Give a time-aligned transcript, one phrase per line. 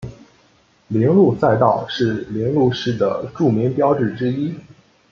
[0.87, 4.51] 铃鹿赛道是铃鹿市的著名标志之一。